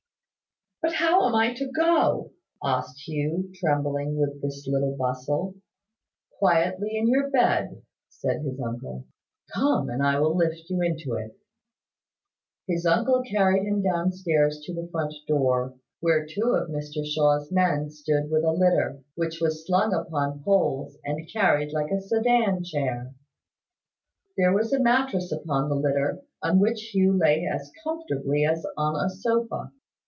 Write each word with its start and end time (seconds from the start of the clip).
"But 0.83 0.95
how 0.95 1.27
am 1.27 1.35
I 1.35 1.53
to 1.53 1.71
go?" 1.71 2.31
asked 2.63 3.07
Hugh, 3.07 3.51
trembling 3.53 4.15
with 4.17 4.41
this 4.41 4.67
little 4.67 4.97
bustle. 4.97 5.53
"Quietly 6.39 6.97
in 6.97 7.07
your 7.07 7.29
bed," 7.29 7.83
said 8.09 8.41
his 8.41 8.59
uncle. 8.59 9.05
"Come, 9.53 9.91
I 9.91 10.19
will 10.19 10.35
lift 10.35 10.71
you 10.71 10.81
into 10.81 11.13
it." 11.13 11.37
And 12.67 12.75
his 12.75 12.87
uncle 12.87 13.21
carried 13.21 13.63
him 13.63 13.83
down 13.83 14.11
stairs 14.11 14.59
to 14.65 14.73
the 14.73 14.87
front 14.91 15.13
door, 15.27 15.75
where 15.99 16.25
two 16.25 16.55
of 16.55 16.69
Mr 16.71 17.05
Shaw's 17.05 17.51
men 17.51 17.91
stood 17.91 18.31
with 18.31 18.43
a 18.43 18.49
litter, 18.51 19.03
which 19.13 19.39
was 19.39 19.67
slung 19.67 19.93
upon 19.93 20.41
poles, 20.43 20.97
and 21.05 21.31
carried 21.31 21.73
like 21.73 21.91
a 21.91 22.01
sedan 22.01 22.63
chair. 22.63 23.13
There 24.35 24.51
was 24.53 24.73
a 24.73 24.79
mattress 24.79 25.31
upon 25.31 25.69
the 25.69 25.75
litter, 25.75 26.23
on 26.41 26.57
which 26.57 26.89
Hugh 26.91 27.13
lay 27.15 27.45
as 27.45 27.71
comfortably 27.83 28.43
as 28.45 28.65
on 28.75 28.95
a 28.95 29.09
sofa. 29.11 29.71